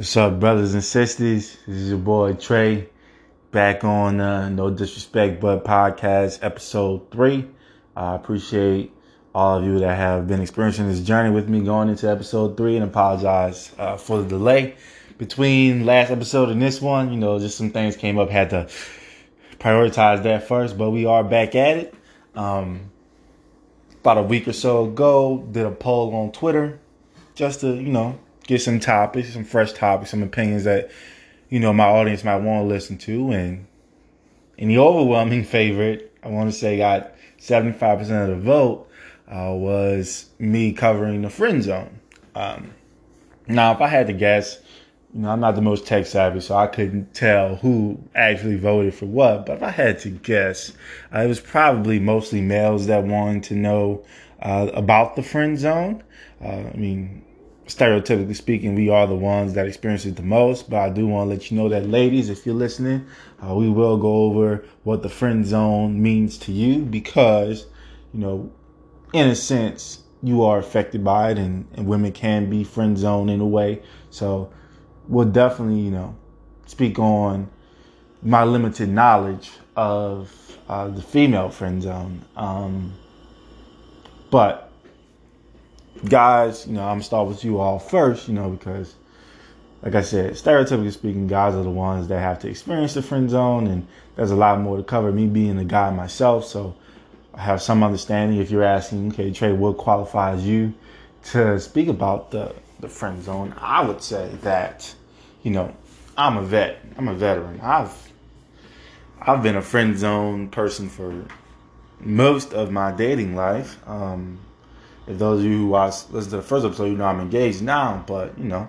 [0.00, 1.58] What's up, brothers and sisters?
[1.66, 2.88] This is your boy Trey,
[3.50, 7.46] back on uh, No Disrespect But Podcast, episode three.
[7.94, 8.94] I appreciate
[9.34, 12.76] all of you that have been experiencing this journey with me going into episode three,
[12.76, 14.74] and apologize uh, for the delay
[15.18, 17.12] between last episode and this one.
[17.12, 18.70] You know, just some things came up, had to
[19.58, 21.94] prioritize that first, but we are back at it.
[22.34, 22.90] Um,
[24.00, 26.80] about a week or so ago, did a poll on Twitter
[27.34, 28.18] just to, you know,
[28.50, 30.90] get some topics, some fresh topics, some opinions that
[31.48, 33.30] you know my audience might want to listen to.
[33.30, 33.66] And
[34.58, 38.90] in the overwhelming favorite, I want to say got seventy five percent of the vote
[39.28, 42.00] uh, was me covering the friend zone.
[42.34, 42.74] Um,
[43.46, 44.60] now, if I had to guess,
[45.14, 48.94] you know, I'm not the most tech savvy, so I couldn't tell who actually voted
[48.94, 49.46] for what.
[49.46, 50.72] But if I had to guess,
[51.14, 54.04] uh, it was probably mostly males that wanted to know
[54.42, 56.02] uh, about the friend zone.
[56.42, 57.24] Uh, I mean,
[57.66, 60.68] stereotypically speaking, we are the ones that experience it the most.
[60.68, 63.06] But I do want to let you know that, ladies, if you're listening,
[63.46, 67.66] uh, we will go over what the friend zone means to you because,
[68.12, 68.52] you know,
[69.12, 73.28] in a sense, you are affected by it, and, and women can be friend zone
[73.28, 73.82] in a way.
[74.10, 74.52] So
[75.08, 76.16] we'll definitely, you know,
[76.66, 77.50] speak on
[78.22, 82.24] my limited knowledge of uh, the female friend zone.
[82.36, 82.92] Um,
[84.30, 84.69] but
[86.04, 88.94] guys, you know, I'm gonna start with you all first, you know, because
[89.82, 93.30] like I said, stereotypically speaking, guys are the ones that have to experience the friend
[93.30, 95.10] zone, and there's a lot more to cover.
[95.10, 96.74] Me being a guy myself, so
[97.34, 98.38] I have some understanding.
[98.38, 100.74] If you're asking, okay, Trey, what qualifies you
[101.24, 103.54] to speak about the the friend zone?
[103.58, 104.94] I would say that,
[105.42, 105.74] you know,
[106.16, 106.84] I'm a vet.
[106.98, 107.60] I'm a veteran.
[107.62, 108.12] I've
[109.22, 111.24] I've been a friend zone person for
[112.00, 113.78] most of my dating life.
[113.88, 114.38] Um,
[115.10, 117.62] if those of you who watched listen to the first episode, you know I'm engaged
[117.62, 118.68] now, but you know,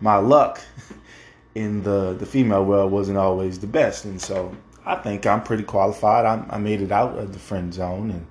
[0.00, 0.60] my luck
[1.54, 5.64] in the the female world wasn't always the best, and so I think I'm pretty
[5.64, 6.24] qualified.
[6.24, 8.26] I, I made it out of the friend zone, and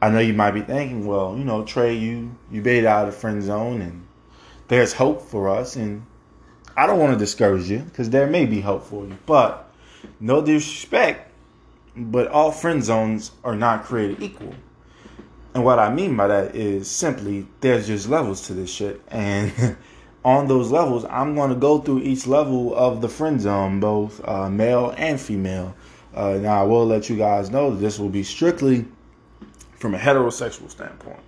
[0.00, 3.08] I know you might be thinking, well, you know, Trey, you you made it out
[3.08, 4.06] of the friend zone, and
[4.68, 6.06] there's hope for us, and
[6.76, 9.72] I don't want to discourage you because there may be hope for you, but
[10.20, 11.32] no disrespect,
[11.96, 14.54] but all friend zones are not created equal.
[15.54, 19.00] And what I mean by that is simply there's just levels to this shit.
[19.08, 19.76] And
[20.24, 24.26] on those levels, I'm going to go through each level of the friend zone, both
[24.26, 25.74] uh, male and female.
[26.12, 28.84] Uh, now, I will let you guys know that this will be strictly
[29.78, 31.20] from a heterosexual standpoint.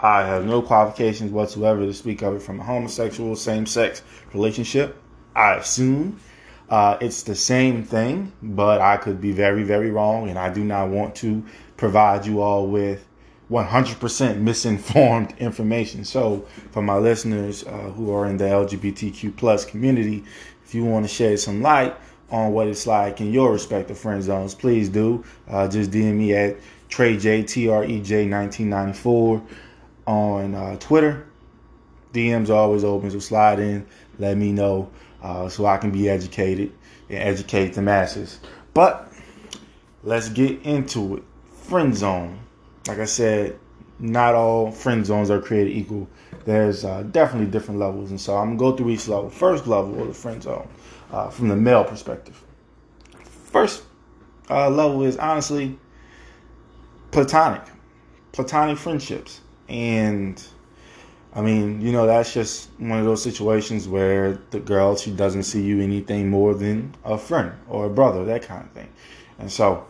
[0.00, 4.02] I have no qualifications whatsoever to speak of it from a homosexual, same sex
[4.32, 4.96] relationship.
[5.34, 6.20] I assume
[6.68, 10.62] uh, it's the same thing, but I could be very, very wrong, and I do
[10.62, 11.44] not want to
[11.76, 13.07] provide you all with
[13.50, 16.04] 100% misinformed information.
[16.04, 20.24] So, for my listeners uh, who are in the LGBTQ plus community,
[20.64, 21.96] if you want to shed some light
[22.30, 25.24] on what it's like in your respective friend zones, please do.
[25.48, 26.56] Uh, just DM me at
[26.90, 29.42] TreyJ, T-R-E-J 1994
[30.06, 31.26] on uh, Twitter.
[32.12, 33.86] DMs are always open, so slide in,
[34.18, 34.90] let me know
[35.22, 36.72] uh, so I can be educated
[37.08, 38.40] and educate the masses.
[38.74, 39.12] But
[40.02, 41.22] let's get into it.
[41.52, 42.38] Friend zone
[42.88, 43.58] like I said,
[43.98, 46.08] not all friend zones are created equal.
[46.44, 49.28] There's uh, definitely different levels, and so I'm gonna go through each level.
[49.28, 50.68] First level of the friend zone,
[51.12, 52.42] uh, from the male perspective.
[53.24, 53.82] First
[54.48, 55.78] uh, level is honestly
[57.10, 57.62] platonic,
[58.32, 60.42] platonic friendships, and
[61.34, 65.42] I mean, you know, that's just one of those situations where the girl she doesn't
[65.42, 68.88] see you anything more than a friend or a brother, that kind of thing.
[69.38, 69.86] And so,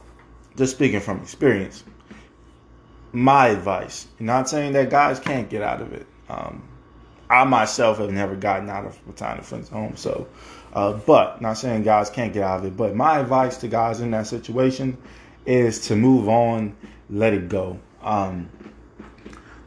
[0.56, 1.84] just speaking from experience,
[3.12, 4.06] my advice.
[4.18, 6.06] Not saying that guys can't get out of it.
[6.28, 6.68] Um,
[7.30, 10.28] I myself have never gotten out of a platonic friends home, so
[10.72, 12.76] uh, but not saying guys can't get out of it.
[12.76, 14.96] But my advice to guys in that situation
[15.44, 16.74] is to move on,
[17.10, 17.78] let it go.
[18.02, 18.50] Um,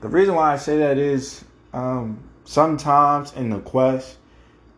[0.02, 4.18] the reason why I say that is um, sometimes in the quest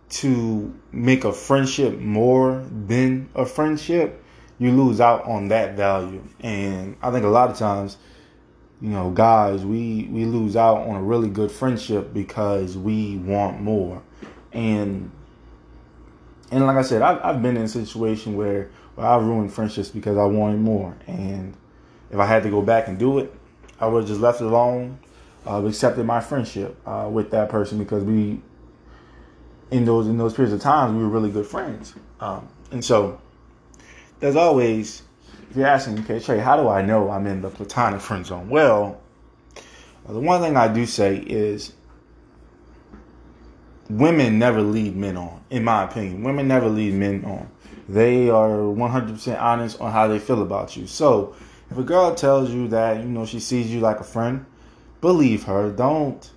[0.10, 4.24] to make a friendship more than a friendship,
[4.60, 6.24] you lose out on that value.
[6.42, 7.98] And I think a lot of times
[8.84, 13.62] you know, guys, we we lose out on a really good friendship because we want
[13.62, 14.04] more,
[14.52, 15.10] and
[16.52, 19.88] and like I said, I've I've been in a situation where, where I ruined friendships
[19.88, 21.56] because I wanted more, and
[22.12, 23.34] if I had to go back and do it,
[23.80, 25.00] I would have just left it alone,
[25.48, 28.42] uh, accepted my friendship uh, with that person because we
[29.72, 33.22] in those in those periods of times we were really good friends, um, and so
[34.20, 35.04] there's always
[35.54, 38.50] if you're asking, okay, Trey, how do I know I'm in the platonic friend zone?
[38.50, 39.00] Well,
[40.10, 41.74] uh, the one thing I do say is
[43.88, 46.24] women never lead men on, in my opinion.
[46.24, 47.52] Women never lead men on.
[47.88, 50.88] They are 100% honest on how they feel about you.
[50.88, 51.36] So,
[51.70, 54.48] if a girl tells you that, you know, she sees you like a friend,
[55.02, 55.70] believe her.
[55.70, 56.32] Don't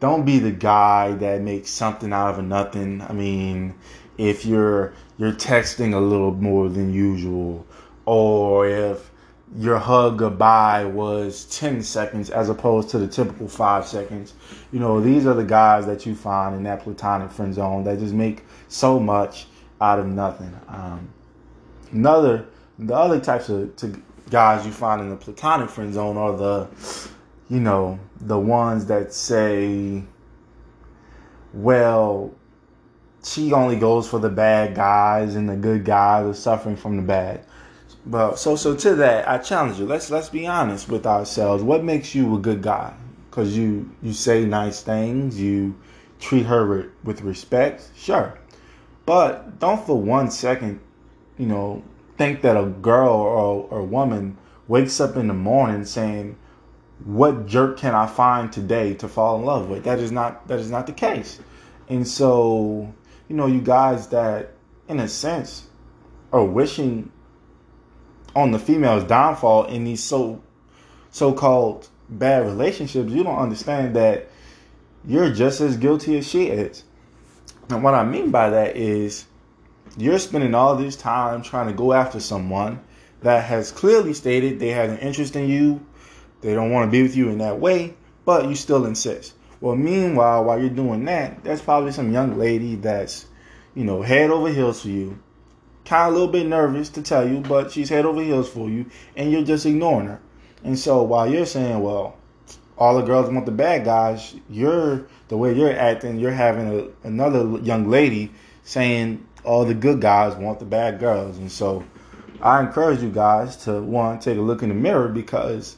[0.00, 3.02] don't be the guy that makes something out of nothing.
[3.02, 3.74] I mean,
[4.16, 7.66] if you're you're texting a little more than usual
[8.06, 9.10] or if
[9.56, 14.34] your hug goodbye was 10 seconds as opposed to the typical 5 seconds.
[14.72, 17.98] You know, these are the guys that you find in that platonic friend zone that
[17.98, 19.46] just make so much
[19.80, 20.52] out of nothing.
[20.68, 21.08] Um,
[21.92, 22.46] another
[22.78, 23.76] the other types of
[24.30, 26.68] guys you find in the platonic friend zone are the
[27.48, 30.02] you know, the ones that say
[31.52, 32.34] well,
[33.22, 37.02] she only goes for the bad guys and the good guys are suffering from the
[37.02, 37.46] bad.
[38.06, 39.86] But so so to that, I challenge you.
[39.86, 41.62] Let's let's be honest with ourselves.
[41.62, 42.92] What makes you a good guy?
[43.30, 45.74] Because you you say nice things, you
[46.20, 48.38] treat her with respect, sure.
[49.06, 50.80] But don't for one second,
[51.38, 51.82] you know,
[52.16, 54.36] think that a girl or, or woman
[54.68, 56.36] wakes up in the morning saying,
[57.04, 60.58] "What jerk can I find today to fall in love with?" That is not that
[60.60, 61.40] is not the case.
[61.88, 62.92] And so,
[63.28, 64.52] you know, you guys that,
[64.88, 65.68] in a sense,
[66.32, 67.10] are wishing
[68.34, 70.42] on the female's downfall in these so
[71.10, 74.28] so-called bad relationships, you don't understand that
[75.06, 76.82] you're just as guilty as she is.
[77.70, 79.26] And what I mean by that is
[79.96, 82.80] you're spending all this time trying to go after someone
[83.22, 85.84] that has clearly stated they have an interest in you,
[86.40, 87.94] they don't want to be with you in that way,
[88.24, 89.34] but you still insist.
[89.60, 93.26] Well, meanwhile, while you're doing that, there's probably some young lady that's,
[93.74, 95.18] you know, head over heels for you,
[95.84, 98.68] kind of a little bit nervous to tell you, but she's head over heels for
[98.68, 98.86] you,
[99.16, 100.20] and you're just ignoring her.
[100.62, 102.16] And so while you're saying, well,
[102.76, 106.68] all the girls want the bad guys, you're the way you're acting, you're having
[107.02, 108.32] a, another young lady
[108.64, 111.38] saying all the good guys want the bad girls.
[111.38, 111.84] And so
[112.40, 115.76] I encourage you guys to one take a look in the mirror because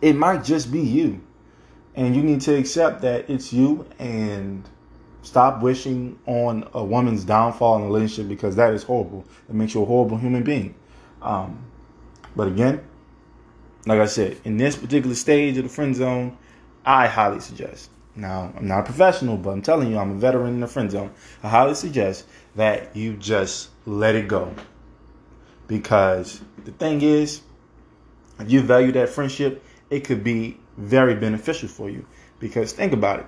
[0.00, 1.20] it might just be you.
[1.94, 4.68] And you need to accept that it's you and
[5.22, 9.24] Stop wishing on a woman's downfall in a relationship because that is horrible.
[9.48, 10.74] It makes you a horrible human being.
[11.20, 11.64] Um,
[12.36, 12.84] but again,
[13.86, 16.36] like I said, in this particular stage of the friend zone,
[16.84, 17.90] I highly suggest.
[18.14, 20.90] Now, I'm not a professional, but I'm telling you, I'm a veteran in the friend
[20.90, 21.12] zone.
[21.42, 22.26] I highly suggest
[22.56, 24.54] that you just let it go.
[25.66, 27.42] Because the thing is,
[28.40, 32.06] if you value that friendship, it could be very beneficial for you.
[32.40, 33.26] Because think about it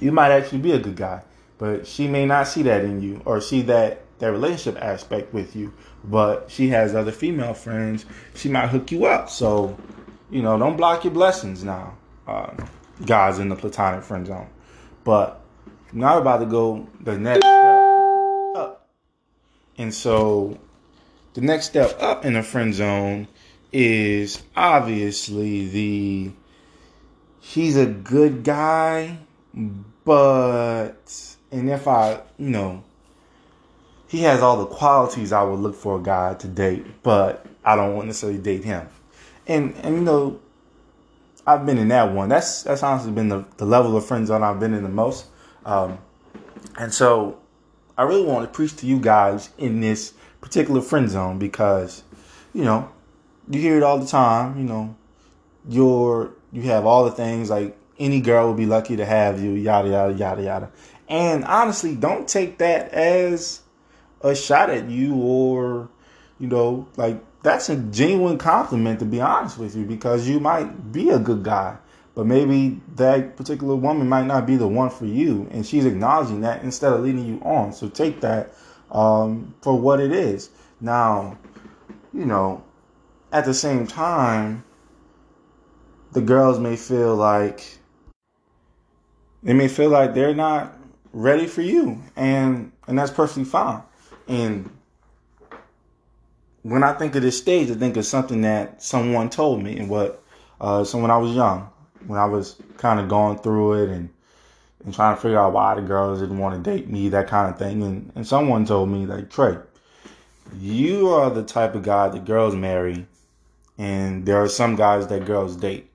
[0.00, 1.22] you might actually be a good guy,
[1.58, 5.56] but she may not see that in you or see that that relationship aspect with
[5.56, 5.72] you.
[6.04, 8.04] But she has other female friends.
[8.34, 9.30] She might hook you up.
[9.30, 9.78] So,
[10.30, 12.52] you know, don't block your blessings now, uh,
[13.04, 14.48] guys in the platonic friend zone.
[15.04, 15.40] But
[15.92, 18.88] now I'm about to go the next step up.
[19.78, 20.58] And so
[21.34, 23.28] the next step up in the friend zone
[23.72, 26.32] is obviously the
[27.40, 29.18] he's a good guy
[29.54, 32.84] but and if I, you know,
[34.08, 37.76] he has all the qualities I would look for a guy to date, but I
[37.76, 38.88] don't want necessarily date him.
[39.46, 40.40] And and you know,
[41.46, 42.28] I've been in that one.
[42.28, 45.26] That's that's honestly been the, the level of friend zone I've been in the most.
[45.64, 45.98] Um,
[46.78, 47.38] and so
[47.96, 52.02] I really want to preach to you guys in this particular friend zone because,
[52.54, 52.90] you know,
[53.48, 54.94] you hear it all the time, you know,
[55.68, 59.52] you're you have all the things like any girl would be lucky to have you,
[59.52, 60.70] yada, yada, yada, yada.
[61.08, 63.60] And honestly, don't take that as
[64.22, 65.88] a shot at you or,
[66.38, 70.92] you know, like that's a genuine compliment to be honest with you because you might
[70.92, 71.76] be a good guy,
[72.14, 75.46] but maybe that particular woman might not be the one for you.
[75.50, 77.72] And she's acknowledging that instead of leading you on.
[77.72, 78.54] So take that
[78.90, 80.50] um, for what it is.
[80.80, 81.38] Now,
[82.14, 82.62] you know,
[83.32, 84.64] at the same time,
[86.12, 87.79] the girls may feel like
[89.42, 90.76] they may feel like they're not
[91.12, 93.82] ready for you, and and that's perfectly fine.
[94.28, 94.70] And
[96.62, 99.88] when I think of this stage, I think of something that someone told me, and
[99.88, 100.22] what
[100.60, 101.70] uh, so when I was young,
[102.06, 104.10] when I was kind of going through it and
[104.84, 107.52] and trying to figure out why the girls didn't want to date me, that kind
[107.52, 107.82] of thing.
[107.82, 109.58] And, and someone told me, like, Trey,
[110.58, 113.06] you are the type of guy that girls marry,
[113.78, 115.90] and there are some guys that girls date.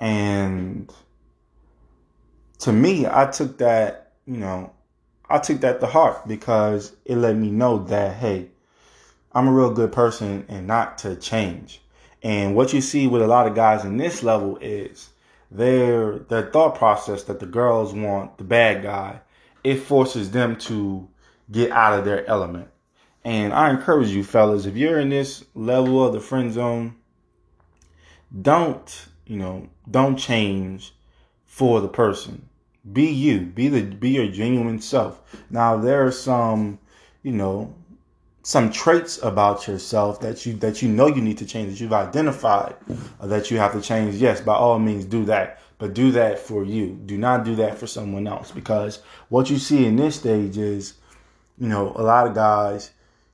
[0.00, 0.92] And
[2.60, 4.72] to me, I took that, you know,
[5.28, 8.50] I took that to heart because it let me know that, hey,
[9.32, 11.80] I'm a real good person and not to change.
[12.22, 15.10] And what you see with a lot of guys in this level is
[15.50, 19.20] their their thought process that the girls want the bad guy,
[19.62, 21.08] it forces them to
[21.50, 22.68] get out of their element.
[23.24, 26.96] And I encourage you, fellas, if you're in this level of the friend zone,
[28.42, 30.94] don't, you know, don't change
[31.54, 32.48] for the person.
[32.92, 33.42] Be you.
[33.42, 35.20] Be the be your genuine self.
[35.50, 36.80] Now there are some,
[37.22, 37.72] you know,
[38.42, 41.92] some traits about yourself that you that you know you need to change that you've
[41.92, 42.74] identified
[43.20, 46.38] uh, that you have to change yes by all means do that but do that
[46.38, 50.16] for you do not do that for someone else because what you see in this
[50.16, 50.94] stage is
[51.56, 52.90] you know a lot of guys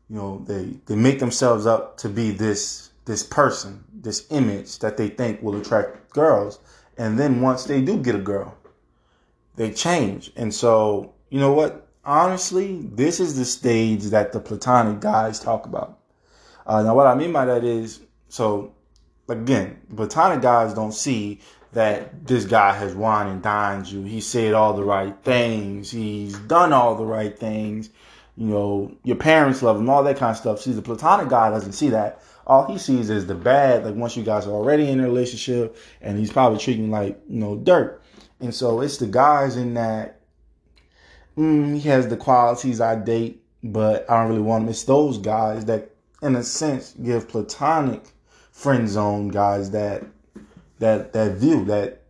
[0.08, 4.96] you know they they make themselves up to be this this person this image that
[4.96, 6.60] they think will attract girls
[7.00, 8.56] and then once they do get a girl
[9.56, 15.00] they change and so you know what honestly, this is the stage that the platonic
[15.00, 15.98] guys talk about.
[16.66, 18.72] Uh, now, what I mean by that is, so
[19.28, 21.40] again, platonic guys don't see
[21.72, 24.02] that this guy has won and dined you.
[24.02, 25.90] He said all the right things.
[25.90, 27.90] He's done all the right things.
[28.36, 30.60] You know, your parents love him, all that kind of stuff.
[30.60, 32.22] See, the platonic guy doesn't see that.
[32.50, 35.76] All he sees is the bad, like once you guys are already in a relationship
[36.00, 38.02] and he's probably treating like, you know, dirt.
[38.40, 40.20] And so it's the guys in that
[41.36, 44.70] mm, he has the qualities I date, but I don't really want him.
[44.70, 45.90] It's those guys that,
[46.22, 48.02] in a sense, give platonic
[48.50, 50.04] friend zone guys that
[50.80, 52.02] that that view that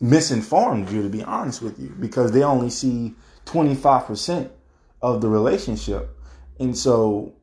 [0.00, 1.02] misinformed view.
[1.02, 4.50] To be honest with you, because they only see twenty five percent
[5.02, 6.16] of the relationship,
[6.58, 7.34] and so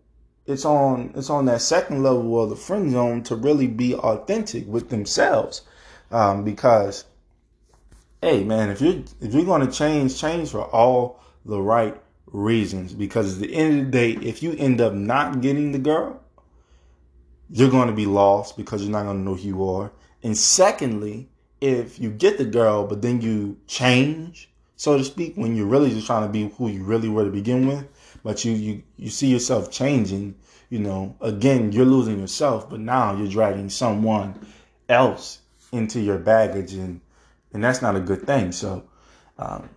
[0.47, 4.65] it's on it's on that second level of the friend zone to really be authentic
[4.67, 5.61] with themselves,
[6.11, 7.05] um, because
[8.21, 12.93] hey man, if you're if you're going to change, change for all the right reasons.
[12.93, 16.21] Because at the end of the day, if you end up not getting the girl,
[17.49, 19.91] you're going to be lost because you're not going to know who you are.
[20.23, 21.29] And secondly,
[21.61, 25.89] if you get the girl, but then you change, so to speak, when you're really
[25.89, 27.87] just trying to be who you really were to begin with,
[28.27, 30.35] but you you you see yourself changing,
[30.69, 34.37] you know, again, you're losing yourself, but now you're dragging someone
[34.89, 35.39] else
[35.71, 36.99] into your baggage and
[37.53, 38.51] and that's not a good thing.
[38.51, 38.83] So,
[39.37, 39.69] um,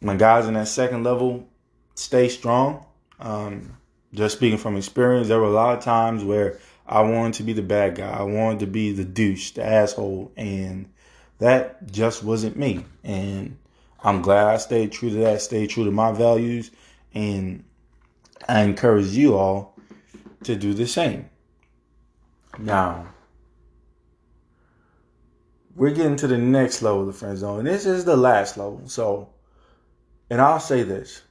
[0.00, 1.46] my guys in that second level,
[1.94, 2.84] stay strong.
[3.20, 3.76] Um,
[4.12, 6.58] just speaking from experience, there were a lot of times where
[6.88, 8.10] I wanted to be the bad guy.
[8.10, 10.88] I wanted to be the douche, the asshole, and
[11.38, 12.86] that just wasn't me.
[13.04, 13.56] And
[14.02, 16.72] I'm glad I stayed true to that, stayed true to my values,
[17.14, 17.62] and
[18.48, 19.76] I encourage you all
[20.44, 21.28] to do the same.
[22.58, 23.06] Now,
[25.74, 27.60] we're getting to the next level of the friend zone.
[27.60, 28.82] And this is the last level.
[28.86, 29.30] So,
[30.30, 31.22] and I'll say this.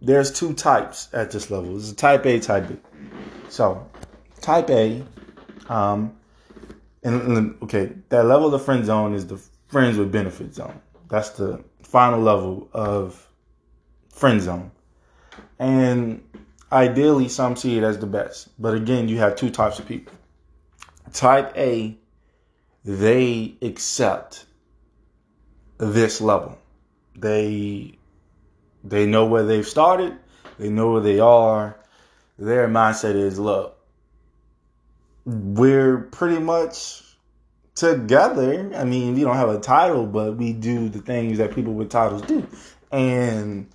[0.00, 1.72] There's two types at this level.
[1.72, 2.76] There's a type A, type B.
[3.48, 3.88] So,
[4.40, 5.04] type A,
[5.68, 6.16] um,
[7.02, 10.80] and, and okay, that level of the friend zone is the friends with benefit zone.
[11.08, 13.28] That's the final level of
[14.10, 14.70] friend zone.
[15.58, 16.22] And
[16.70, 18.48] ideally, some see it as the best.
[18.60, 20.12] But again, you have two types of people.
[21.12, 21.96] Type A
[22.84, 24.46] they accept
[25.78, 26.58] this level.
[27.16, 27.98] They
[28.84, 30.16] they know where they've started,
[30.58, 31.78] they know where they are.
[32.38, 33.76] Their mindset is look,
[35.24, 37.02] we're pretty much
[37.74, 38.72] together.
[38.74, 41.90] I mean, we don't have a title, but we do the things that people with
[41.90, 42.46] titles do.
[42.90, 43.68] And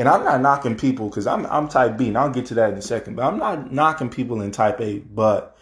[0.00, 2.72] and I'm not knocking people because I'm I'm type B, and I'll get to that
[2.72, 3.16] in a second.
[3.16, 4.98] But I'm not knocking people in type A.
[4.98, 5.56] But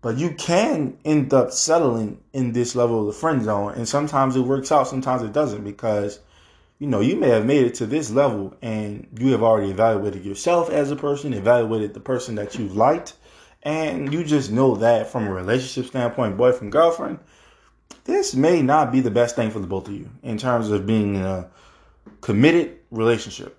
[0.00, 3.74] but you can end up settling in this level of the friend zone.
[3.74, 6.20] And sometimes it works out, sometimes it doesn't because,
[6.78, 10.24] you know, you may have made it to this level and you have already evaluated
[10.24, 13.14] yourself as a person, evaluated the person that you've liked.
[13.62, 17.18] And you just know that from a relationship standpoint, boyfriend, girlfriend,
[18.04, 20.86] this may not be the best thing for the both of you in terms of
[20.86, 21.48] being in a
[22.20, 23.58] committed relationship.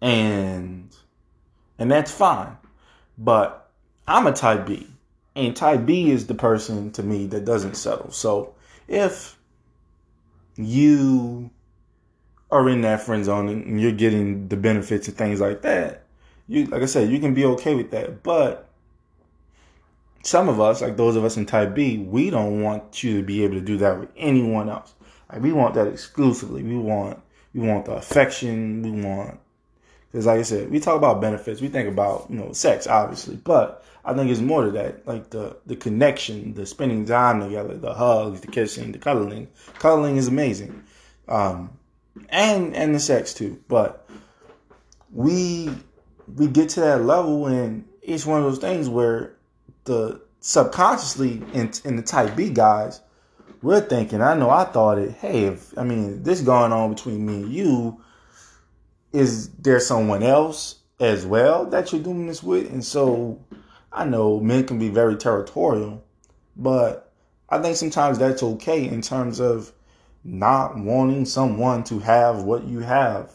[0.00, 0.94] And
[1.78, 2.56] and that's fine.
[3.18, 3.70] But
[4.06, 4.86] I'm a type B.
[5.34, 8.10] And type B is the person to me that doesn't settle.
[8.10, 8.54] So
[8.88, 9.36] if
[10.56, 11.50] you
[12.50, 16.04] are in that friend zone and you're getting the benefits of things like that,
[16.48, 18.22] you like I said, you can be okay with that.
[18.22, 18.68] But
[20.22, 23.22] some of us, like those of us in type B, we don't want you to
[23.26, 24.94] be able to do that with anyone else.
[25.30, 26.62] Like we want that exclusively.
[26.62, 27.20] We want
[27.54, 28.82] we want the affection.
[28.82, 29.38] We want
[30.10, 31.60] because like I said, we talk about benefits.
[31.60, 35.30] We think about you know sex, obviously, but I think it's more to that, like
[35.30, 39.48] the the connection, the spending time together, the hugs, the kissing, the cuddling.
[39.78, 40.84] Cuddling is amazing,
[41.28, 41.76] um,
[42.28, 43.60] and and the sex too.
[43.66, 44.08] But
[45.12, 45.70] we
[46.36, 49.34] we get to that level, and it's one of those things where
[49.84, 53.00] the subconsciously in in the type B guys,
[53.60, 54.22] we're thinking.
[54.22, 55.12] I know I thought it.
[55.12, 58.00] Hey, if I mean this going on between me and you,
[59.16, 62.70] is there someone else as well that you're doing this with?
[62.70, 63.42] And so
[63.90, 66.04] I know men can be very territorial,
[66.54, 67.10] but
[67.48, 69.72] I think sometimes that's okay in terms of
[70.22, 73.34] not wanting someone to have what you have.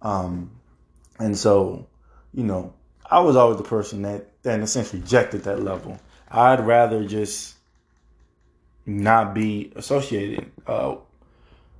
[0.00, 0.52] Um,
[1.18, 1.88] and so,
[2.32, 2.72] you know,
[3.10, 5.98] I was always the person that, that in a sense rejected that level.
[6.30, 7.56] I'd rather just
[8.86, 10.96] not be associated uh,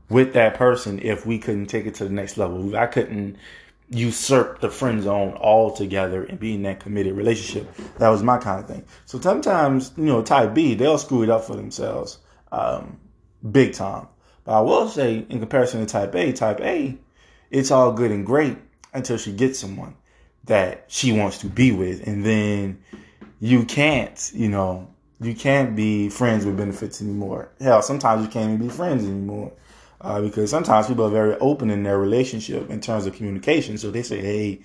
[0.09, 2.77] with that person if we couldn't take it to the next level.
[2.77, 3.37] I couldn't
[3.91, 7.75] usurp the friend zone altogether and be in that committed relationship.
[7.99, 8.85] That was my kind of thing.
[9.07, 12.19] So sometimes, you know, type B, they'll screw it up for themselves
[12.53, 12.99] um,
[13.51, 14.09] big time.
[14.45, 16.97] But I will say, in comparison to type A, type A,
[17.51, 18.59] it's all good and great
[18.93, 19.95] until she gets someone
[20.45, 22.07] that she wants to be with.
[22.07, 22.83] And then
[23.41, 24.89] you can't, you know,
[25.21, 27.51] you can't be friends with benefits anymore.
[27.61, 29.53] Hell, sometimes you can't even be friends anymore.
[30.05, 33.79] Uh, because sometimes people are very open in their relationship in terms of communication.
[33.79, 34.61] So they say, hey,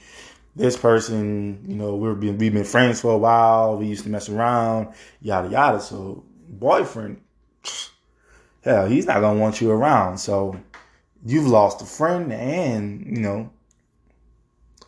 [0.54, 3.78] this person, you know, we've been, we've been friends for a while.
[3.78, 5.80] We used to mess around, yada, yada.
[5.80, 7.22] So boyfriend,
[8.66, 10.18] hell, he's not going to want you around.
[10.18, 10.60] So
[11.26, 13.50] you've lost a friend and, you know,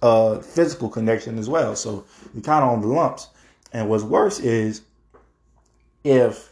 [0.02, 1.78] a physical connection as well.
[1.78, 2.04] So
[2.34, 3.30] you're kind of on the lumps.
[3.72, 4.82] And what's worse is
[6.04, 6.51] if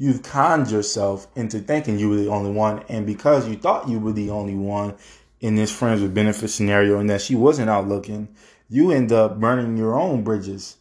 [0.00, 4.00] you've conned yourself into thinking you were the only one, and because you thought you
[4.00, 4.96] were the only one
[5.40, 8.26] in this friends with benefit scenario and that she wasn't out looking,
[8.70, 10.78] you end up burning your own bridges.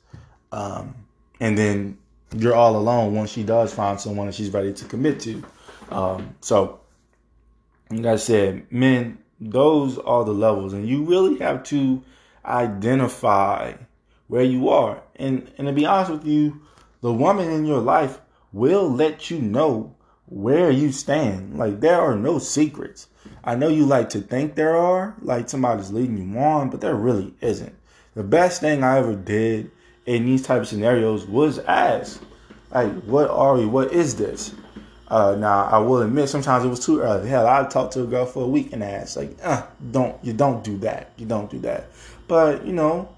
[0.54, 0.96] Um,
[1.42, 1.98] and then
[2.34, 5.44] you're all alone once she does find someone that she's ready to commit to.
[5.90, 6.80] Um, so,
[7.92, 12.02] like I said, men, those are the levels, and you really have to
[12.46, 13.74] identify
[14.28, 15.04] where you are.
[15.18, 16.62] And and to be honest with you,
[17.02, 18.20] the woman in your life
[18.51, 19.96] will let you know
[20.27, 21.58] where you stand.
[21.58, 23.08] Like there are no secrets.
[23.44, 26.95] I know you like to think there are, like somebody's leading you on, but there
[26.95, 27.76] really isn't.
[28.15, 29.71] The best thing I ever did
[30.06, 32.21] in these type of scenarios was ask,
[32.71, 33.65] like, what are we?
[33.65, 34.54] What is this?
[35.08, 37.30] Uh, now I will admit sometimes it was too early.
[37.30, 40.34] Hell, I talked to a girl for a week and asked, like, uh, don't you
[40.34, 41.12] don't do that.
[41.17, 41.88] You don't do that.
[42.28, 43.10] But you know,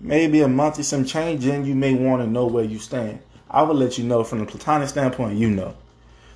[0.00, 3.20] maybe a month or some change in, you may want to know where you stand.
[3.54, 5.76] I would let you know from the platonic standpoint, you know.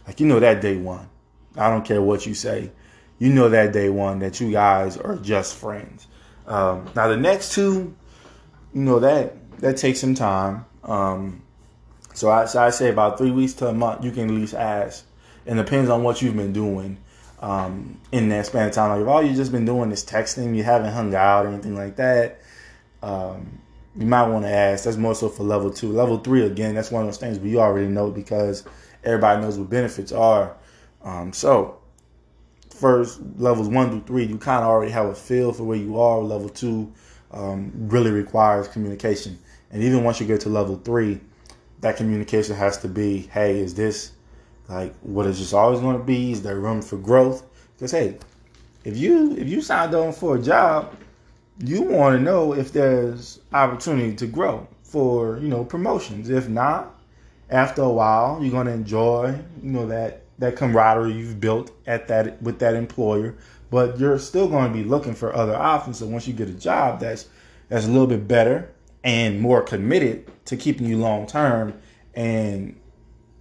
[0.07, 1.09] Like you know that day one.
[1.57, 2.71] I don't care what you say.
[3.19, 6.07] You know that day one that you guys are just friends.
[6.47, 7.95] Um, now the next two,
[8.73, 10.65] you know that that takes some time.
[10.85, 11.43] Um,
[12.15, 14.55] so I, so I say about three weeks to a month, you can at least
[14.55, 15.05] ask.
[15.45, 16.99] And depends on what you've been doing
[17.41, 18.91] um, in that span of time.
[18.91, 21.75] Like if all you've just been doing is texting, you haven't hung out or anything
[21.75, 22.41] like that.
[23.03, 23.61] Um,
[23.97, 24.85] you might want to ask.
[24.85, 25.91] That's more so for level two.
[25.91, 28.65] Level three, again, that's one of those things, you already know because
[29.05, 30.57] everybody knows what benefits are.
[31.03, 31.79] Um, so,
[32.75, 35.99] first levels one through three, you kind of already have a feel for where you
[36.01, 36.19] are.
[36.19, 36.93] Level two
[37.31, 39.39] um, really requires communication,
[39.71, 41.21] and even once you get to level three,
[41.81, 44.13] that communication has to be, hey, is this
[44.69, 46.33] like what is this always going to be?
[46.33, 47.45] Is there room for growth?
[47.77, 48.19] Because hey,
[48.85, 50.95] if you if you signed on for a job
[51.61, 56.31] you want to know if there's opportunity to grow for you know promotions.
[56.31, 56.95] If not,
[57.51, 62.41] after a while, you're gonna enjoy you know that that camaraderie you've built at that
[62.43, 63.35] with that employer,
[63.71, 65.99] but you're still going to be looking for other options.
[65.99, 67.27] So once you get a job that's
[67.69, 68.71] that's a little bit better
[69.05, 71.75] and more committed to keeping you long term
[72.15, 72.79] and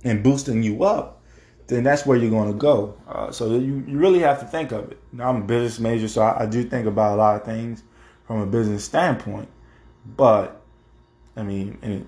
[0.03, 1.21] and boosting you up,
[1.67, 2.97] then that's where you're going to go.
[3.07, 4.99] Uh, so you, you really have to think of it.
[5.11, 7.83] Now, I'm a business major, so I, I do think about a lot of things
[8.27, 9.49] from a business standpoint.
[10.15, 10.61] But
[11.35, 12.05] I mean, it,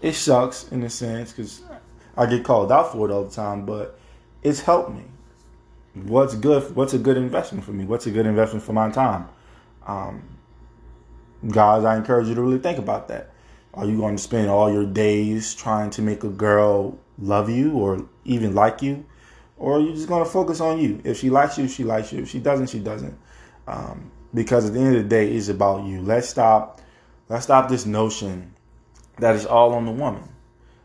[0.00, 1.62] it sucks in a sense because
[2.16, 3.66] I get called out for it all the time.
[3.66, 3.98] But
[4.42, 5.04] it's helped me.
[5.94, 6.74] What's good?
[6.74, 7.84] What's a good investment for me?
[7.84, 9.28] What's a good investment for my time?
[9.86, 10.22] Um,
[11.48, 13.30] guys, I encourage you to really think about that.
[13.74, 17.72] Are you going to spend all your days trying to make a girl love you
[17.72, 19.04] or even like you?
[19.56, 21.00] Or are you just going to focus on you?
[21.04, 22.22] If she likes you, she likes you.
[22.22, 23.16] If she doesn't, she doesn't.
[23.68, 26.02] Um, because at the end of the day, it's about you.
[26.02, 26.80] Let's stop.
[27.28, 28.54] Let's stop this notion
[29.18, 30.28] that it's all on the woman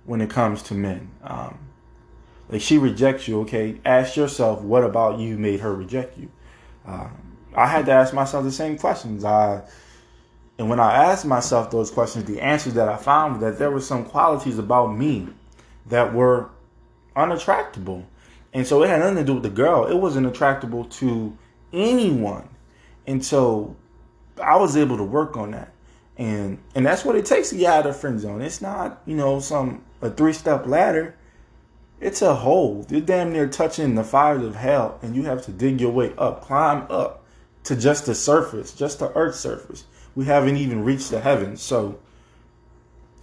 [0.06, 1.10] when it comes to men.
[1.24, 1.58] Um,
[2.50, 3.80] like she rejects you, okay?
[3.84, 6.30] Ask yourself, what about you made her reject you?
[6.86, 7.10] Uh,
[7.56, 9.24] I had to ask myself the same questions.
[9.24, 9.64] I
[10.58, 13.82] and when I asked myself those questions, the answers that I found that there were
[13.82, 15.28] some qualities about me
[15.88, 16.50] that were
[17.16, 18.06] unattractable.
[18.54, 19.86] And so it had nothing to do with the girl.
[19.86, 21.38] It wasn't attractable to
[21.74, 22.48] anyone.
[23.08, 23.76] And so
[24.42, 25.72] I was able to work on that.
[26.18, 28.42] And and that's what it takes to get out of the friend zone.
[28.42, 31.16] It's not, you know, some a three step ladder.
[32.00, 32.86] It's a hole.
[32.90, 36.14] You're damn near touching the fires of hell, and you have to dig your way
[36.18, 37.26] up, climb up
[37.64, 39.86] to just the surface, just the earth's surface.
[40.14, 41.62] We haven't even reached the heavens.
[41.62, 42.00] So,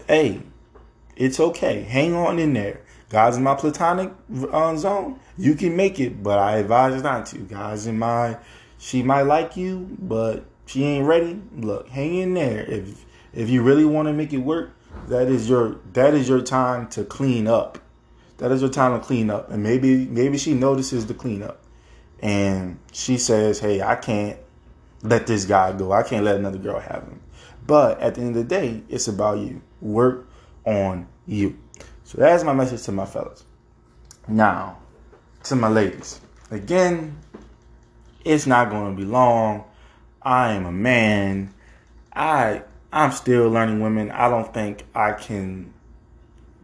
[0.09, 0.43] hey,
[1.17, 1.83] it's okay.
[1.83, 2.81] Hang on in there.
[3.09, 4.11] Guys in my platonic
[4.51, 7.39] uh, zone, you can make it, but I advise not to.
[7.39, 8.39] Guys in my,
[8.83, 11.41] she might like you, but she ain't ready.
[11.57, 12.65] Look, hang in there.
[12.69, 14.73] If if you really want to make it work,
[15.07, 17.79] that is your that is your time to clean up.
[18.39, 19.51] That is your time to clean up.
[19.51, 21.63] And maybe maybe she notices the cleanup,
[22.21, 24.37] and she says, "Hey, I can't
[25.05, 25.93] let this guy go.
[25.93, 27.21] I can't let another girl have him."
[27.65, 29.63] But at the end of the day, it's about you.
[29.81, 30.27] Work
[30.65, 31.57] on you.
[32.03, 33.45] So that's my message to my fellas.
[34.27, 34.79] Now,
[35.45, 36.21] to my ladies.
[36.51, 37.17] Again,
[38.25, 39.65] it's not going to be long.
[40.21, 41.53] I am a man.
[42.13, 44.11] I I'm still learning women.
[44.11, 45.73] I don't think I can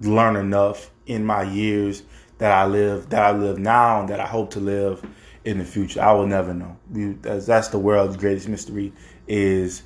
[0.01, 2.03] learn enough in my years
[2.39, 5.05] that I live that I live now and that I hope to live
[5.45, 6.03] in the future.
[6.03, 6.77] I will never know.
[7.23, 8.93] That's, that's the world's greatest mystery
[9.27, 9.83] is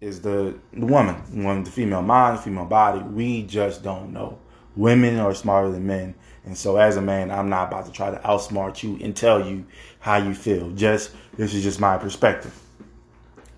[0.00, 3.00] is the, the woman, one the female mind, the female body.
[3.00, 4.38] We just don't know.
[4.76, 6.14] Women are smarter than men.
[6.44, 9.46] And so as a man, I'm not about to try to outsmart you and tell
[9.46, 9.66] you
[9.98, 10.70] how you feel.
[10.70, 12.58] Just this is just my perspective.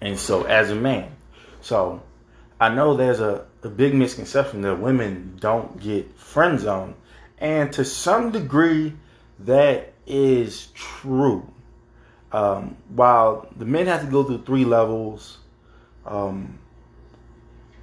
[0.00, 1.14] And so as a man,
[1.60, 2.02] so
[2.60, 6.94] I know there's a, a big misconception that women don't get friend zone.
[7.38, 8.94] And to some degree
[9.40, 11.48] that is true.
[12.32, 15.38] Um, while the men have to go through three levels,
[16.06, 16.58] um,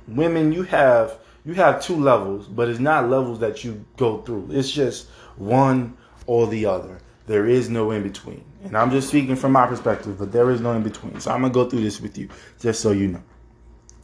[0.07, 4.49] women you have you have two levels, but it's not levels that you go through.
[4.51, 6.99] It's just one or the other.
[7.27, 8.43] There is no in between.
[8.63, 11.19] And I'm just speaking from my perspective, but there is no in between.
[11.19, 13.23] So I'm going to go through this with you just so you know.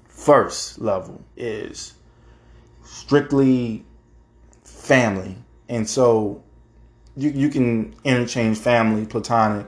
[0.07, 1.93] First level is
[2.83, 3.83] strictly
[4.63, 5.35] family.
[5.67, 6.43] And so
[7.17, 9.67] you you can interchange family, platonic,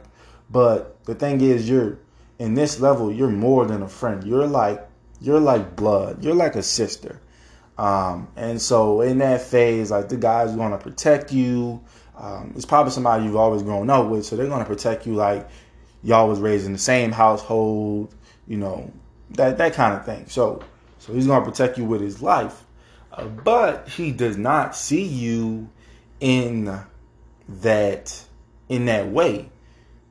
[0.49, 1.99] but the thing is you're
[2.39, 4.23] in this level, you're more than a friend.
[4.23, 4.87] You're like
[5.19, 6.23] you're like blood.
[6.23, 7.19] You're like a sister.
[7.77, 11.81] Um, and so in that phase, like the guy's going to protect you.
[12.17, 15.13] Um, it's probably somebody you've always grown up with, so they're going to protect you
[15.13, 15.47] like
[16.03, 18.13] y'all was raised in the same household,
[18.47, 18.91] you know,
[19.31, 20.27] that that kind of thing.
[20.27, 20.63] So
[20.97, 22.65] so he's going to protect you with his life,
[23.11, 25.69] uh, but he does not see you
[26.19, 26.81] in
[27.47, 28.23] that
[28.69, 29.49] in that way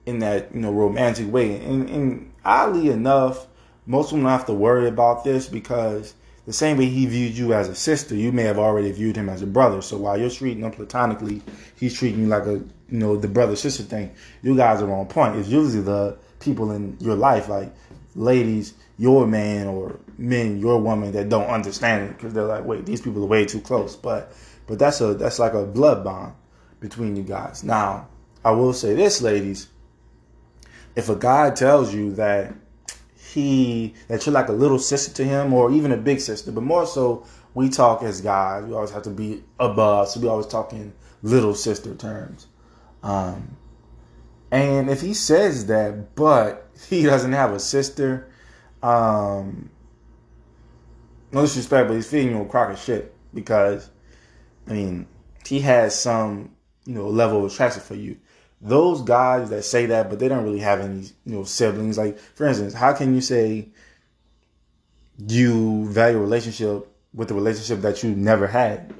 [0.07, 1.57] in that you know romantic way.
[1.57, 3.47] And, and oddly enough,
[3.85, 6.15] most women have to worry about this because
[6.47, 9.29] the same way he viewed you as a sister, you may have already viewed him
[9.29, 9.83] as a brother.
[9.83, 11.43] So while you're treating him platonically,
[11.75, 14.15] he's treating you like a you know the brother sister thing.
[14.43, 15.37] You guys are on point.
[15.37, 17.75] It's usually the people in your life, like
[18.15, 22.87] ladies, your man or men, your woman that don't understand it because they're like, wait,
[22.87, 23.97] these people are way too close.
[23.97, 24.33] But
[24.67, 26.35] but that's a that's like a blood bond
[26.81, 27.65] between you guys.
[27.65, 28.09] Now
[28.45, 29.69] I will say this, ladies
[30.97, 32.55] if a guy tells you that
[33.37, 36.63] he that you're like a little sister to him or even a big sister, but
[36.63, 38.65] more so we talk as guys.
[38.65, 42.49] We always have to be above, so we always talk in little sister terms.
[43.03, 43.57] Um,
[44.51, 48.29] and if he says that, but he doesn't have a sister,
[48.83, 49.71] um,
[51.31, 53.91] no disrespect, but he's feeding you a crock of shit because,
[54.67, 55.07] I mean,
[55.47, 56.53] he has some,
[56.87, 58.17] you know, level of attraction for you
[58.67, 61.97] those guys that say that, but they don't really have any, you know, siblings.
[61.97, 63.69] Like, for instance, how can you say
[65.19, 68.93] you value a relationship with a relationship that you never had?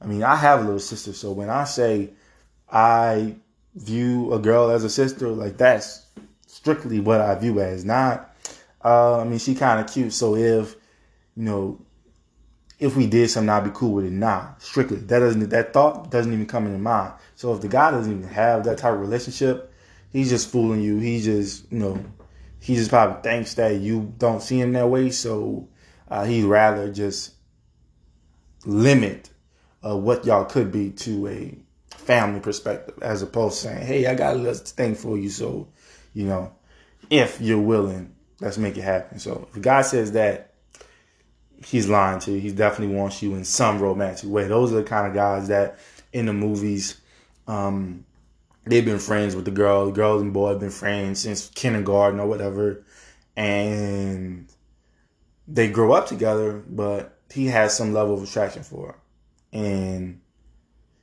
[0.00, 2.10] I mean, I have a little sister, so when I say
[2.70, 3.36] I
[3.74, 6.06] view a girl as a sister, like that's
[6.46, 7.84] strictly what I view as.
[7.84, 8.36] Not,
[8.84, 10.76] uh, I mean, she kind of cute, so if
[11.36, 11.80] you know
[12.78, 14.12] if we did something, I'd be cool with it.
[14.12, 14.98] Nah, strictly.
[14.98, 17.14] That doesn't that thought doesn't even come into mind.
[17.34, 19.72] So if the guy doesn't even have that type of relationship,
[20.10, 20.98] he's just fooling you.
[20.98, 22.04] He just, you know,
[22.60, 25.10] he just probably thinks that you don't see him that way.
[25.10, 25.68] So
[26.08, 27.32] uh, he'd rather just
[28.66, 29.30] limit
[29.84, 31.58] uh, what y'all could be to a
[31.90, 35.68] family perspective, as opposed to saying, "Hey, I got a little thing for you." So,
[36.12, 36.52] you know,
[37.08, 39.18] if you're willing, let's make it happen.
[39.18, 40.45] So if a guy says that
[41.64, 42.40] he's lying to you.
[42.40, 44.46] He definitely wants you in some romantic way.
[44.46, 45.78] Those are the kind of guys that
[46.12, 47.00] in the movies,
[47.46, 48.04] um,
[48.64, 49.86] they've been friends with the girl.
[49.86, 52.84] The girls and boy have been friends since kindergarten or whatever.
[53.36, 54.48] And
[55.46, 58.98] they grow up together, but he has some level of attraction for her.
[59.52, 60.20] And,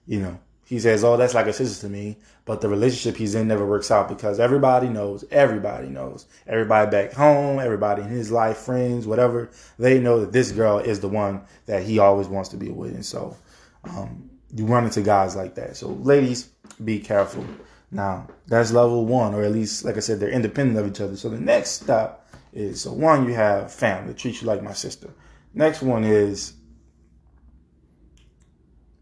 [0.05, 0.39] you know,
[0.73, 3.63] he says, "Oh, that's like a sister to me," but the relationship he's in never
[3.63, 9.05] works out because everybody knows, everybody knows, everybody back home, everybody in his life, friends,
[9.05, 12.69] whatever, they know that this girl is the one that he always wants to be
[12.69, 13.37] with, and so
[13.83, 15.77] um, you run into guys like that.
[15.77, 16.49] So, ladies,
[16.83, 17.45] be careful.
[17.91, 21.15] Now, that's level one, or at least, like I said, they're independent of each other.
[21.15, 25.11] So the next step is so one, you have family, treat you like my sister.
[25.53, 26.53] Next one is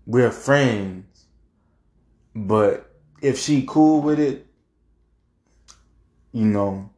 [0.06, 1.06] we're friends,
[2.36, 2.92] but
[3.22, 4.48] if she cool with it,
[6.32, 6.90] you know,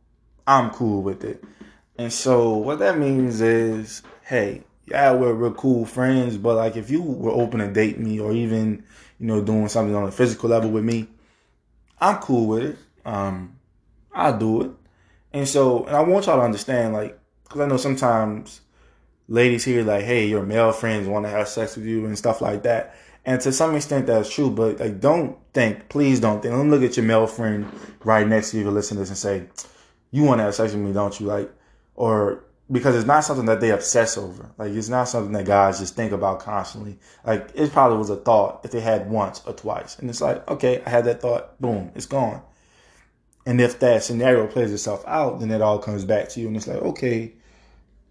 [0.46, 1.44] I'm cool with it.
[1.98, 6.90] And so what that means is, hey, yeah, we're, we're cool friends, but like if
[6.90, 8.84] you were open to date me or even,
[9.20, 11.08] you know, doing something on a physical level with me,
[12.00, 12.78] I'm cool with it.
[13.06, 13.58] Um,
[14.12, 14.72] I'll do it.
[15.32, 18.62] And so, and I want y'all to understand, like, because I know sometimes
[19.28, 22.42] ladies here, like, hey, your male friends want to have sex with you and stuff
[22.42, 22.96] like that.
[23.26, 24.50] And to some extent, that's true.
[24.50, 26.54] But like, don't think, please don't think.
[26.54, 27.72] Don't look at your male friend
[28.04, 29.48] right next to you to listen to this and say,
[30.12, 31.52] "You want to have sex with me, don't you?" Like,
[31.96, 34.52] or because it's not something that they obsess over.
[34.58, 36.98] Like, it's not something that guys just think about constantly.
[37.26, 40.50] Like, it probably was a thought if they had once or twice, and it's like,
[40.50, 42.42] okay, I had that thought, boom, it's gone.
[43.46, 46.56] And if that scenario plays itself out, then it all comes back to you, and
[46.56, 47.34] it's like, okay,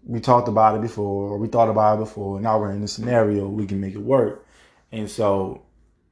[0.05, 2.87] we talked about it before, or we thought about it before, now we're in the
[2.87, 4.45] scenario, we can make it work.
[4.93, 5.63] And so,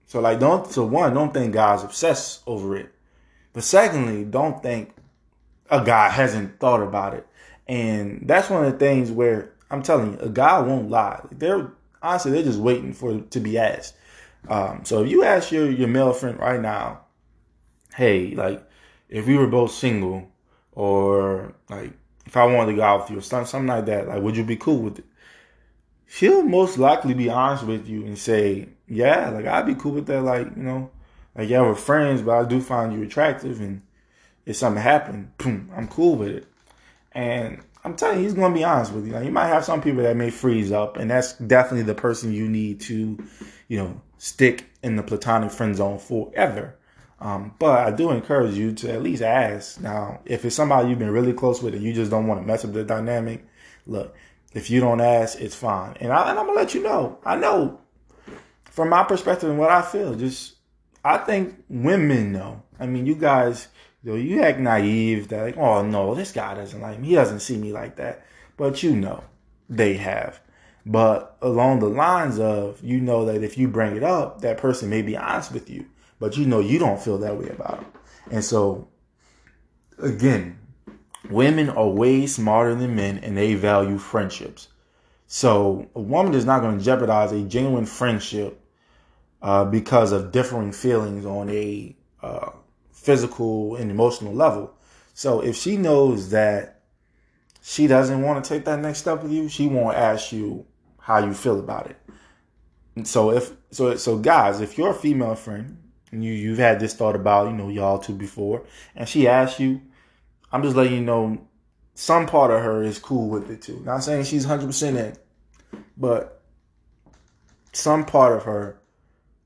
[0.07, 2.91] so like, don't, so one, don't think God's obsessed over it.
[3.53, 4.93] But secondly, don't think
[5.69, 7.27] a guy hasn't thought about it.
[7.67, 11.21] And that's one of the things where I'm telling you, a guy won't lie.
[11.31, 13.93] They're honestly, they're just waiting for to be asked.
[14.49, 17.01] Um, so if you ask your, your male friend right now,
[17.95, 18.67] hey, like,
[19.09, 20.27] if we were both single,
[20.71, 21.93] or like,
[22.25, 24.35] if I wanted to go out with you or something, something like that, like, would
[24.35, 25.05] you be cool with it?
[26.11, 30.07] She'll most likely be honest with you and say, yeah, like I'd be cool with
[30.07, 30.21] that.
[30.21, 30.91] Like, you know,
[31.35, 33.61] like yeah, we're friends, but I do find you attractive.
[33.61, 33.81] And
[34.45, 36.47] if something happened, boom, I'm cool with it.
[37.13, 39.13] And I'm telling you, he's going to be honest with you.
[39.13, 42.31] Like, you might have some people that may freeze up, and that's definitely the person
[42.31, 43.17] you need to,
[43.67, 46.75] you know, stick in the platonic friend zone forever.
[47.19, 49.79] Um, but I do encourage you to at least ask.
[49.81, 52.47] Now, if it's somebody you've been really close with and you just don't want to
[52.47, 53.45] mess up the dynamic,
[53.85, 54.15] look,
[54.53, 55.95] if you don't ask, it's fine.
[55.99, 57.19] And, I, and I'm gonna let you know.
[57.25, 57.79] I know
[58.65, 60.15] from my perspective and what I feel.
[60.15, 60.55] Just
[61.03, 62.63] I think women know.
[62.79, 63.67] I mean, you guys,
[64.03, 67.09] you know, you act naive that like, oh no, this guy doesn't like me.
[67.09, 68.25] He doesn't see me like that.
[68.57, 69.23] But you know,
[69.69, 70.39] they have.
[70.85, 74.89] But along the lines of, you know that if you bring it up, that person
[74.89, 75.85] may be honest with you,
[76.19, 77.91] but you know you don't feel that way about them.
[78.31, 78.87] And so,
[79.99, 80.57] again,
[81.29, 84.67] women are way smarter than men and they value friendships.
[85.27, 88.59] So a woman is not going to jeopardize a genuine friendship
[89.41, 92.51] uh, because of differing feelings on a uh,
[92.91, 94.73] physical and emotional level.
[95.13, 96.81] So if she knows that
[97.61, 100.65] she doesn't want to take that next step with you, she won't ask you
[100.99, 101.97] how you feel about it.
[102.95, 105.77] And so if so so guys, if you're a female friend
[106.11, 108.63] and you you've had this thought about you know y'all two before,
[108.95, 109.81] and she asks you
[110.51, 111.47] I'm just letting you know
[111.93, 113.81] some part of her is cool with it too.
[113.85, 115.15] Not saying she's 100% in,
[115.97, 116.41] but
[117.73, 118.79] some part of her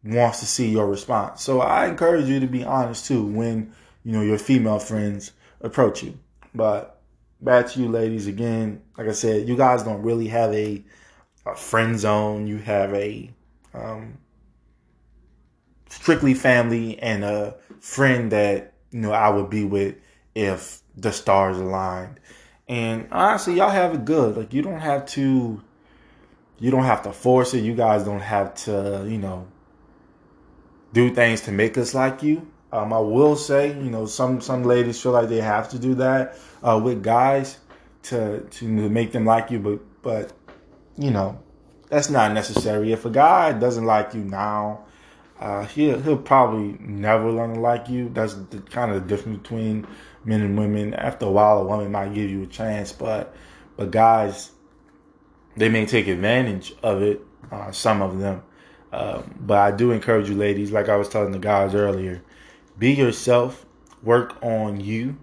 [0.03, 1.41] wants to see your response.
[1.41, 6.03] So I encourage you to be honest too when, you know, your female friends approach
[6.03, 6.17] you.
[6.53, 7.01] But
[7.41, 10.83] back to you ladies again, like I said, you guys don't really have a,
[11.45, 12.47] a friend zone.
[12.47, 13.31] You have a
[13.73, 14.17] um,
[15.89, 19.95] strictly family and a friend that, you know, I would be with
[20.33, 22.19] if the stars aligned.
[22.67, 24.38] And honestly, y'all have it good.
[24.38, 25.62] Like you don't have to
[26.60, 27.63] you don't have to force it.
[27.63, 29.47] You guys don't have to, you know,
[30.93, 32.49] do things to make us like you.
[32.71, 35.95] Um, I will say, you know, some some ladies feel like they have to do
[35.95, 37.60] that uh, with guys
[38.03, 40.34] to to make them like you, but but
[40.97, 41.39] you know,
[41.89, 42.91] that's not necessary.
[42.91, 44.86] If a guy doesn't like you now,
[45.39, 48.10] uh, he'll he'll probably never learn to like you.
[48.10, 49.88] That's the kind of the difference between
[50.25, 50.93] men and women.
[50.93, 53.33] After a while, a woman might give you a chance, but
[53.77, 54.51] but guys,
[55.55, 57.21] they may take advantage of it.
[57.51, 58.41] Uh, some of them,
[58.91, 60.71] um, but I do encourage you, ladies.
[60.71, 62.21] Like I was telling the guys earlier,
[62.77, 63.65] be yourself.
[64.03, 65.17] Work on you.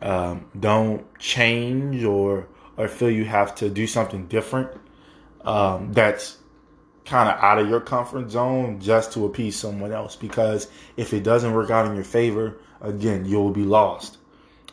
[0.00, 4.70] Um, don't change or or feel you have to do something different.
[5.42, 6.38] Um, that's
[7.06, 11.22] kind of out of your comfort zone just to appease someone else because if it
[11.22, 14.15] doesn't work out in your favor again you'll be lost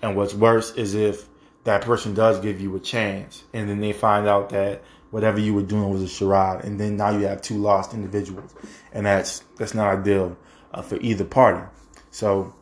[0.03, 1.27] and what's worse is if
[1.63, 5.53] that person does give you a chance and then they find out that whatever you
[5.53, 8.53] were doing was a charade, and then now you have two lost individuals,
[8.91, 10.35] and that's that's not ideal
[10.73, 11.63] uh, for either party.
[12.11, 12.53] So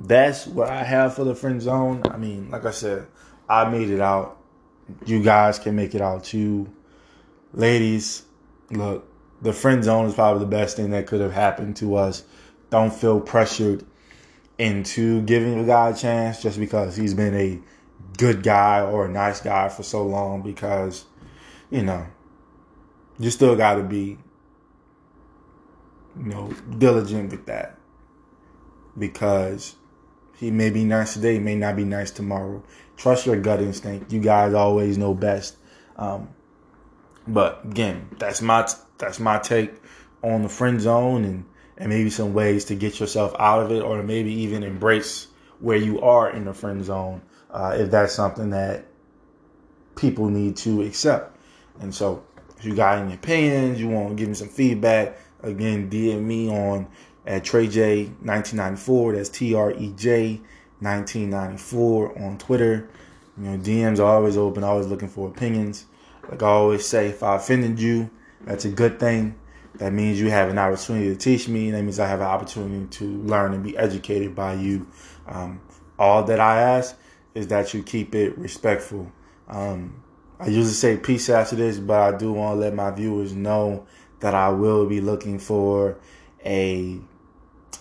[0.00, 2.02] that's what I have for the friend zone.
[2.10, 3.06] I mean, like I said,
[3.48, 4.38] I made it out.
[5.06, 6.68] You guys can make it out too.
[7.54, 8.24] Ladies,
[8.70, 9.08] look,
[9.40, 12.24] the friend zone is probably the best thing that could have happened to us.
[12.70, 13.86] Don't feel pressured
[14.58, 17.60] into giving a guy a chance just because he's been a
[18.16, 21.04] good guy or a nice guy for so long because,
[21.70, 22.06] you know,
[23.18, 24.18] you still got to be,
[26.16, 27.78] you know, diligent with that
[28.98, 29.76] because
[30.36, 32.62] he may be nice today, may not be nice tomorrow.
[32.96, 34.12] Trust your gut instinct.
[34.12, 35.56] You guys always know best.
[35.96, 36.28] Um,
[37.26, 39.72] but again, that's my that's my take
[40.22, 41.44] on the friend zone and
[41.78, 45.28] and maybe some ways to get yourself out of it, or maybe even embrace
[45.60, 48.84] where you are in the friend zone uh, if that's something that
[49.96, 51.36] people need to accept.
[51.80, 52.24] And so,
[52.58, 56.48] if you got any opinions, you want to give me some feedback, again, DM me
[56.50, 56.86] on
[57.26, 59.14] at TreJ1994.
[59.14, 60.40] That's T R E J
[60.80, 62.88] 1994 on Twitter.
[63.38, 65.86] You know, DMs are always open, always looking for opinions.
[66.28, 68.10] Like I always say, if I offended you,
[68.42, 69.34] that's a good thing.
[69.78, 71.70] That means you have an opportunity to teach me.
[71.70, 74.86] That means I have an opportunity to learn and be educated by you.
[75.26, 75.60] Um,
[75.98, 76.96] all that I ask
[77.34, 79.10] is that you keep it respectful.
[79.48, 80.02] Um,
[80.38, 83.86] I usually say peace after this, but I do want to let my viewers know
[84.20, 85.96] that I will be looking for
[86.44, 87.00] a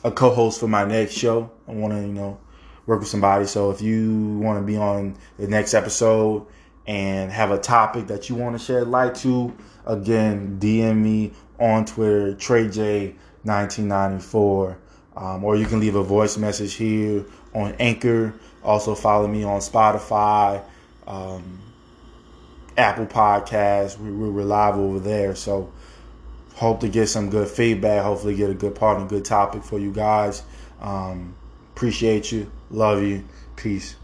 [0.04, 1.50] a co-host for my next show.
[1.68, 2.40] I want to, you know,
[2.86, 3.46] work with somebody.
[3.48, 6.46] So if you want to be on the next episode
[6.86, 9.56] and have a topic that you want to shed light to,
[9.86, 14.76] again, DM me on Twitter, TreJ1994.
[15.16, 18.34] Um, or you can leave a voice message here on Anchor.
[18.64, 20.62] Also follow me on Spotify,
[21.08, 21.60] um,
[22.78, 23.98] Apple Podcasts.
[23.98, 25.36] We, we're live over there.
[25.36, 25.72] So
[26.56, 28.04] hope to get some good feedback.
[28.04, 30.44] Hopefully get a good part and good topic for you guys.
[30.82, 31.36] Um,
[31.74, 32.52] appreciate you.
[32.70, 33.24] Love you.
[33.56, 33.96] Peace.